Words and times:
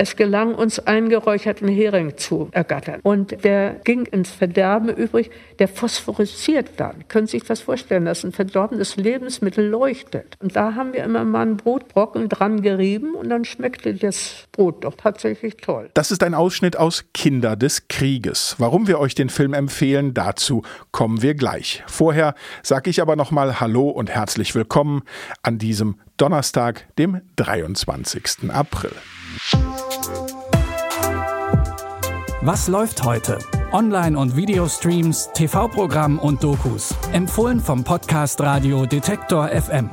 Es 0.00 0.16
gelang 0.16 0.54
uns, 0.54 0.78
einen 0.78 1.10
geräucherten 1.10 1.68
Hering 1.68 2.16
zu 2.16 2.48
ergattern. 2.52 3.00
Und 3.02 3.44
der 3.44 3.74
ging 3.84 4.06
ins 4.06 4.30
Verderben 4.30 4.88
übrig. 4.88 5.30
Der 5.58 5.68
phosphorisiert 5.68 6.70
dann. 6.78 7.06
Können 7.08 7.26
Sie 7.26 7.32
sich 7.32 7.46
das 7.46 7.60
vorstellen, 7.60 8.06
dass 8.06 8.24
ein 8.24 8.32
verdorbenes 8.32 8.96
Lebensmittel 8.96 9.68
leuchtet? 9.68 10.38
Und 10.40 10.56
da 10.56 10.74
haben 10.74 10.94
wir 10.94 11.04
immer 11.04 11.22
mal 11.24 11.42
einen 11.42 11.58
Brotbrocken 11.58 12.30
dran 12.30 12.62
gerieben 12.62 13.14
und 13.14 13.28
dann 13.28 13.44
schmeckte 13.44 13.92
das 13.92 14.46
Brot 14.52 14.84
doch 14.84 14.94
tatsächlich 14.94 15.58
toll. 15.58 15.90
Das 15.92 16.10
ist 16.10 16.22
ein 16.22 16.32
Ausschnitt 16.32 16.78
aus 16.78 17.04
Kinder 17.12 17.54
des 17.54 17.86
Krieges. 17.88 18.54
Warum 18.56 18.88
wir 18.88 19.00
euch 19.00 19.14
den 19.14 19.28
Film 19.28 19.52
empfehlen, 19.52 20.14
dazu 20.14 20.62
kommen 20.92 21.20
wir 21.20 21.34
gleich. 21.34 21.82
Vorher 21.86 22.34
sage 22.62 22.88
ich 22.88 23.02
aber 23.02 23.16
nochmal 23.16 23.60
Hallo 23.60 23.90
und 23.90 24.08
herzlich 24.08 24.54
willkommen 24.54 25.02
an 25.42 25.58
diesem 25.58 25.96
Donnerstag, 26.16 26.86
dem 26.96 27.20
23. 27.36 28.50
April. 28.50 28.92
Was 32.42 32.68
läuft 32.68 33.04
heute? 33.04 33.38
Online- 33.70 34.18
und 34.18 34.34
Videostreams, 34.34 35.30
TV-Programm 35.34 36.18
und 36.18 36.42
Dokus. 36.42 36.94
Empfohlen 37.12 37.60
vom 37.60 37.84
Podcast 37.84 38.40
Radio 38.40 38.86
Detektor 38.86 39.48
FM. 39.48 39.90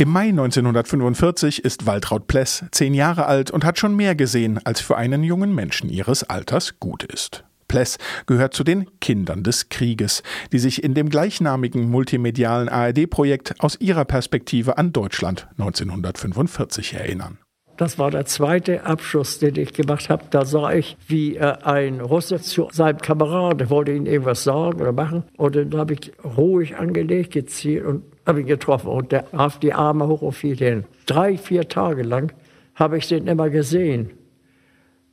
Im 0.00 0.10
Mai 0.10 0.28
1945 0.28 1.64
ist 1.64 1.86
Waltraud 1.86 2.26
Pless 2.28 2.64
zehn 2.70 2.94
Jahre 2.94 3.26
alt 3.26 3.50
und 3.50 3.64
hat 3.64 3.78
schon 3.78 3.96
mehr 3.96 4.14
gesehen, 4.14 4.60
als 4.64 4.80
für 4.80 4.96
einen 4.96 5.24
jungen 5.24 5.54
Menschen 5.54 5.88
ihres 5.88 6.22
Alters 6.22 6.78
gut 6.78 7.02
ist. 7.02 7.44
Pless 7.68 7.98
gehört 8.26 8.54
zu 8.54 8.64
den 8.64 8.86
Kindern 9.00 9.44
des 9.44 9.68
Krieges, 9.68 10.22
die 10.52 10.58
sich 10.58 10.82
in 10.82 10.94
dem 10.94 11.10
gleichnamigen 11.10 11.88
multimedialen 11.88 12.68
ARD-Projekt 12.68 13.54
aus 13.60 13.80
ihrer 13.80 14.04
Perspektive 14.04 14.78
an 14.78 14.92
Deutschland 14.92 15.46
1945 15.58 16.94
erinnern. 16.94 17.38
Das 17.76 17.96
war 17.96 18.10
der 18.10 18.26
zweite 18.26 18.84
Abschuss, 18.84 19.38
den 19.38 19.54
ich 19.54 19.72
gemacht 19.72 20.10
habe. 20.10 20.24
Da 20.30 20.44
sah 20.44 20.72
ich, 20.72 20.96
wie 21.06 21.36
äh, 21.36 21.54
ein 21.62 22.00
Russe 22.00 22.40
zu 22.40 22.68
seinem 22.72 22.98
Kameraden, 22.98 23.70
wollte 23.70 23.92
ihm 23.92 24.04
irgendwas 24.04 24.42
sagen 24.42 24.80
oder 24.80 24.90
machen. 24.90 25.22
Und 25.36 25.54
dann 25.54 25.72
habe 25.76 25.94
ich 25.94 26.12
ruhig 26.24 26.76
angelegt, 26.76 27.32
gezielt 27.32 27.86
und 27.86 28.02
habe 28.26 28.40
ihn 28.40 28.46
getroffen. 28.46 28.88
Und 28.88 29.12
der 29.12 29.26
warf 29.30 29.60
die 29.60 29.74
Arme 29.74 30.08
hoch 30.08 30.22
und 30.22 30.32
fiel 30.32 30.56
hin. 30.56 30.84
Drei, 31.06 31.38
vier 31.38 31.68
Tage 31.68 32.02
lang 32.02 32.32
habe 32.74 32.98
ich 32.98 33.06
den 33.06 33.28
immer 33.28 33.48
gesehen 33.48 34.10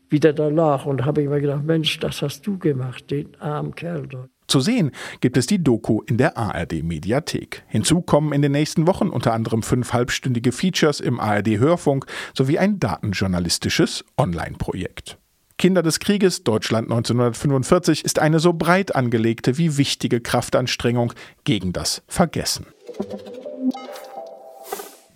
wie 0.09 0.19
der 0.19 0.33
da 0.33 0.47
lag. 0.47 0.85
Und 0.85 1.05
habe 1.05 1.27
mir 1.27 1.41
gedacht, 1.41 1.63
Mensch, 1.63 1.99
das 1.99 2.21
hast 2.21 2.45
du 2.47 2.57
gemacht, 2.57 3.09
den 3.11 3.35
armen 3.39 3.75
Kerl 3.75 4.07
dort. 4.07 4.29
Zu 4.47 4.59
sehen 4.59 4.91
gibt 5.21 5.37
es 5.37 5.47
die 5.47 5.63
Doku 5.63 6.01
in 6.05 6.17
der 6.17 6.37
ARD 6.37 6.83
Mediathek. 6.83 7.63
Hinzu 7.67 8.01
kommen 8.01 8.31
in 8.31 8.41
den 8.41 8.51
nächsten 8.51 8.85
Wochen 8.85 9.09
unter 9.09 9.33
anderem 9.33 9.63
fünf 9.63 9.91
halbstündige 9.91 10.51
Features 10.51 10.99
im 10.99 11.19
ARD 11.19 11.57
Hörfunk 11.57 12.05
sowie 12.35 12.59
ein 12.59 12.79
datenjournalistisches 12.79 14.05
Online-Projekt. 14.17 15.17
Kinder 15.57 15.81
des 15.81 15.99
Krieges 15.99 16.43
Deutschland 16.43 16.91
1945 16.91 18.03
ist 18.03 18.19
eine 18.19 18.39
so 18.39 18.53
breit 18.53 18.93
angelegte 18.93 19.57
wie 19.57 19.77
wichtige 19.77 20.19
Kraftanstrengung 20.19 21.13
gegen 21.45 21.71
das 21.71 22.03
Vergessen. 22.07 22.67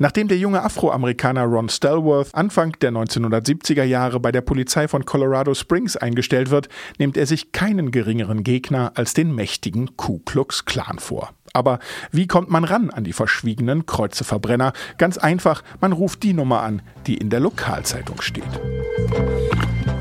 Nachdem 0.01 0.29
der 0.29 0.37
junge 0.37 0.63
Afroamerikaner 0.63 1.43
Ron 1.43 1.67
Stelworth 1.67 2.33
Anfang 2.33 2.71
der 2.79 2.93
1970er 2.93 3.83
Jahre 3.83 4.21
bei 4.21 4.31
der 4.31 4.39
Polizei 4.39 4.87
von 4.87 5.03
Colorado 5.03 5.53
Springs 5.53 5.97
eingestellt 5.97 6.51
wird, 6.51 6.69
nimmt 6.97 7.17
er 7.17 7.25
sich 7.25 7.51
keinen 7.51 7.91
geringeren 7.91 8.45
Gegner 8.45 8.93
als 8.95 9.13
den 9.13 9.35
mächtigen 9.35 9.97
Ku 9.97 10.19
Klux 10.19 10.63
Klan 10.63 10.99
vor. 10.99 11.31
Aber 11.51 11.79
wie 12.13 12.27
kommt 12.27 12.49
man 12.49 12.63
ran 12.63 12.91
an 12.91 13.03
die 13.03 13.11
verschwiegenen 13.11 13.85
Kreuzeverbrenner? 13.85 14.71
Ganz 14.97 15.17
einfach, 15.17 15.63
man 15.81 15.91
ruft 15.91 16.23
die 16.23 16.33
Nummer 16.33 16.61
an, 16.61 16.81
die 17.05 17.17
in 17.17 17.29
der 17.29 17.41
Lokalzeitung 17.41 18.21
steht. 18.21 18.45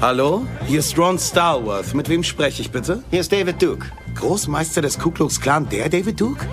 Hallo, 0.00 0.46
hier 0.69 0.78
ist 0.78 0.96
Ron 0.96 1.19
Starworth. 1.19 1.92
Mit 1.94 2.08
wem 2.08 2.22
spreche 2.22 2.62
ich 2.62 2.70
bitte? 2.70 3.03
Hier 3.10 3.19
ist 3.19 3.32
David 3.32 3.60
Duke. 3.60 3.88
Großmeister 4.14 4.81
des 4.81 4.97
Ku 4.97 5.10
Klux 5.10 5.41
Klan, 5.41 5.69
der 5.69 5.88
David 5.88 6.20
Duke? 6.20 6.47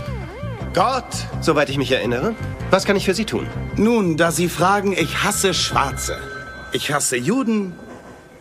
Gott, 0.73 1.05
soweit 1.41 1.69
ich 1.69 1.77
mich 1.77 1.91
erinnere. 1.91 2.33
Was 2.71 2.85
kann 2.85 2.95
ich 2.95 3.05
für 3.05 3.13
Sie 3.13 3.25
tun? 3.25 3.47
Nun, 3.77 4.17
da 4.17 4.31
Sie 4.31 4.49
fragen, 4.49 4.93
ich 4.93 5.23
hasse 5.23 5.53
Schwarze. 5.53 6.17
Ich 6.73 6.91
hasse 6.91 7.15
Juden, 7.15 7.73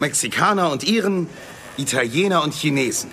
Mexikaner 0.01 0.73
und 0.73 0.83
Iren, 0.83 1.29
Italiener 1.77 2.43
und 2.43 2.55
Chinesen. 2.55 3.11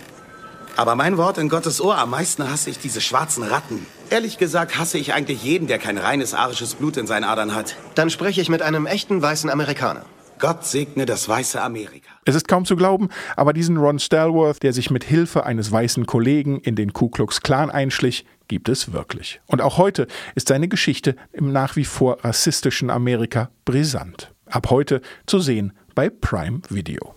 Aber 0.77 0.95
mein 0.95 1.17
Wort 1.17 1.37
in 1.37 1.49
Gottes 1.49 1.81
Ohr, 1.81 1.97
am 1.97 2.11
meisten 2.11 2.49
hasse 2.49 2.69
ich 2.69 2.79
diese 2.79 3.01
schwarzen 3.01 3.43
Ratten. 3.43 3.85
Ehrlich 4.09 4.37
gesagt 4.37 4.77
hasse 4.77 4.97
ich 4.97 5.13
eigentlich 5.13 5.43
jeden, 5.43 5.67
der 5.67 5.79
kein 5.79 5.97
reines 5.97 6.33
arisches 6.33 6.75
Blut 6.75 6.95
in 6.95 7.07
seinen 7.07 7.25
Adern 7.25 7.53
hat. 7.53 7.75
Dann 7.95 8.09
spreche 8.09 8.39
ich 8.41 8.49
mit 8.49 8.61
einem 8.61 8.85
echten 8.85 9.21
weißen 9.21 9.49
Amerikaner. 9.49 10.05
Gott 10.39 10.65
segne 10.65 11.05
das 11.05 11.27
weiße 11.27 11.61
Amerika. 11.61 12.10
Es 12.23 12.35
ist 12.35 12.47
kaum 12.47 12.65
zu 12.65 12.75
glauben, 12.75 13.09
aber 13.35 13.51
diesen 13.51 13.77
Ron 13.77 13.97
Stalworth, 13.97 14.61
der 14.61 14.73
sich 14.73 14.91
mit 14.91 15.03
Hilfe 15.03 15.45
eines 15.45 15.71
weißen 15.71 16.05
Kollegen 16.05 16.59
in 16.59 16.75
den 16.75 16.93
Ku 16.93 17.09
Klux 17.09 17.41
Klan 17.41 17.71
einschlich, 17.71 18.25
gibt 18.47 18.69
es 18.69 18.93
wirklich. 18.93 19.41
Und 19.47 19.61
auch 19.61 19.77
heute 19.77 20.05
ist 20.35 20.49
seine 20.49 20.67
Geschichte 20.67 21.15
im 21.31 21.51
nach 21.51 21.75
wie 21.75 21.85
vor 21.85 22.23
rassistischen 22.23 22.91
Amerika 22.91 23.49
brisant. 23.65 24.31
Ab 24.45 24.69
heute 24.69 25.01
zu 25.25 25.39
sehen 25.39 25.73
bei 25.95 26.09
Prime 26.09 26.61
Video. 26.69 27.15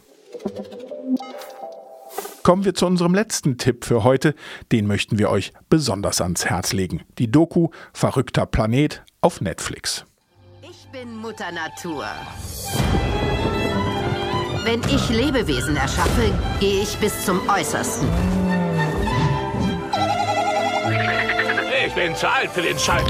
Kommen 2.42 2.64
wir 2.64 2.74
zu 2.74 2.86
unserem 2.86 3.14
letzten 3.14 3.58
Tipp 3.58 3.84
für 3.84 4.04
heute. 4.04 4.34
Den 4.70 4.86
möchten 4.86 5.18
wir 5.18 5.28
euch 5.28 5.52
besonders 5.68 6.20
ans 6.20 6.46
Herz 6.46 6.72
legen. 6.72 7.02
Die 7.18 7.30
Doku 7.30 7.68
Verrückter 7.92 8.46
Planet 8.46 9.02
auf 9.20 9.40
Netflix. 9.40 10.04
Ich 10.62 10.88
bin 10.92 11.16
Mutter 11.16 11.50
Natur. 11.52 12.06
Wenn 14.64 14.80
ich 14.84 15.10
Lebewesen 15.10 15.76
erschaffe, 15.76 16.32
gehe 16.58 16.80
ich 16.80 16.96
bis 16.96 17.26
zum 17.26 17.46
Äußersten. 17.50 18.08
Ich 21.86 21.94
bin 21.94 22.16
zu 22.16 22.26
alt 22.26 22.50
für 22.50 22.62
den 22.62 22.78
Scheiß. 22.78 23.04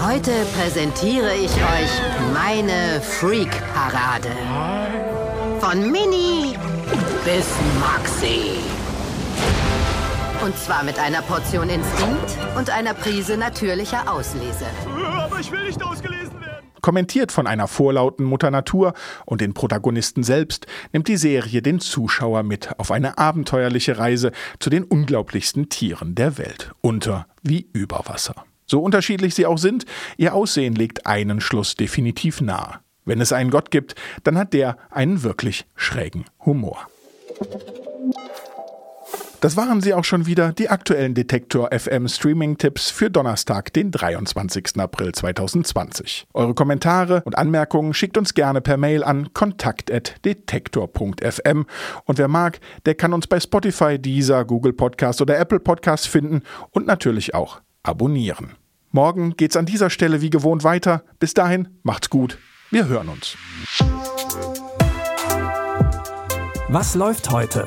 Heute 0.00 0.32
präsentiere 0.58 1.34
ich 1.34 1.50
euch 1.50 1.90
meine 2.32 3.02
Freak-Parade. 3.02 4.30
Von 5.60 5.92
Mini 5.92 6.56
bis 7.26 7.46
Maxi. 7.80 8.58
Und 10.42 10.58
zwar 10.58 10.82
mit 10.82 10.98
einer 10.98 11.20
Portion 11.22 11.68
Instinkt 11.68 12.38
und 12.56 12.70
einer 12.70 12.94
Prise 12.94 13.36
natürlicher 13.36 14.10
Auslese. 14.10 14.66
Aber 15.18 15.40
ich 15.40 15.52
will 15.52 15.66
nicht 15.66 15.82
ausgelesen 15.82 16.32
werden 16.40 16.43
kommentiert 16.84 17.32
von 17.32 17.46
einer 17.46 17.66
vorlauten 17.66 18.26
Mutter 18.26 18.50
Natur 18.50 18.92
und 19.24 19.40
den 19.40 19.54
Protagonisten 19.54 20.22
selbst, 20.22 20.66
nimmt 20.92 21.08
die 21.08 21.16
Serie 21.16 21.62
den 21.62 21.80
Zuschauer 21.80 22.42
mit 22.42 22.78
auf 22.78 22.90
eine 22.90 23.16
abenteuerliche 23.16 23.96
Reise 23.96 24.32
zu 24.58 24.68
den 24.68 24.84
unglaublichsten 24.84 25.70
Tieren 25.70 26.14
der 26.14 26.36
Welt, 26.36 26.72
unter 26.82 27.26
wie 27.42 27.70
über 27.72 28.02
Wasser. 28.04 28.34
So 28.66 28.82
unterschiedlich 28.82 29.34
sie 29.34 29.46
auch 29.46 29.56
sind, 29.56 29.86
ihr 30.18 30.34
Aussehen 30.34 30.74
legt 30.74 31.06
einen 31.06 31.40
Schluss 31.40 31.74
definitiv 31.74 32.42
nahe. 32.42 32.80
Wenn 33.06 33.22
es 33.22 33.32
einen 33.32 33.48
Gott 33.48 33.70
gibt, 33.70 33.94
dann 34.22 34.36
hat 34.36 34.52
der 34.52 34.76
einen 34.90 35.22
wirklich 35.22 35.64
schrägen 35.76 36.26
Humor. 36.44 36.86
Das 39.44 39.56
waren 39.58 39.82
sie 39.82 39.92
auch 39.92 40.04
schon 40.04 40.24
wieder, 40.24 40.54
die 40.54 40.70
aktuellen 40.70 41.12
Detektor 41.12 41.68
FM 41.70 42.08
Streaming-Tipps 42.08 42.88
für 42.88 43.10
Donnerstag, 43.10 43.74
den 43.74 43.90
23. 43.90 44.78
April 44.78 45.12
2020. 45.12 46.28
Eure 46.32 46.54
Kommentare 46.54 47.20
und 47.26 47.36
Anmerkungen 47.36 47.92
schickt 47.92 48.16
uns 48.16 48.32
gerne 48.32 48.62
per 48.62 48.78
Mail 48.78 49.04
an 49.04 49.34
kontakt.detektor.fm 49.34 51.66
und 52.06 52.16
wer 52.16 52.28
mag, 52.28 52.58
der 52.86 52.94
kann 52.94 53.12
uns 53.12 53.26
bei 53.26 53.38
Spotify, 53.38 53.98
Deezer, 53.98 54.46
Google 54.46 54.72
Podcast 54.72 55.20
oder 55.20 55.38
Apple 55.38 55.60
Podcast 55.60 56.08
finden 56.08 56.40
und 56.70 56.86
natürlich 56.86 57.34
auch 57.34 57.60
abonnieren. 57.82 58.54
Morgen 58.92 59.36
geht's 59.36 59.58
an 59.58 59.66
dieser 59.66 59.90
Stelle 59.90 60.22
wie 60.22 60.30
gewohnt 60.30 60.64
weiter. 60.64 61.02
Bis 61.18 61.34
dahin, 61.34 61.68
macht's 61.82 62.08
gut. 62.08 62.38
Wir 62.70 62.88
hören 62.88 63.10
uns. 63.10 63.36
Was 66.70 66.94
läuft 66.94 67.30
heute? 67.30 67.66